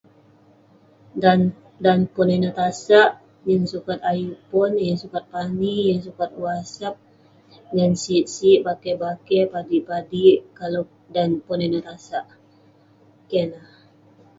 [1.23, 1.53] Dan-
[1.85, 3.09] dan pon ineh tasak,
[3.49, 6.95] yeng sukat ayuk pon yeng sukat pani yeng sukat wasap
[7.75, 12.25] ngan sik sik, bakeh bakeh, padik padik kalau- dan pon ineh tasak.
[13.29, 13.65] Keh ineh.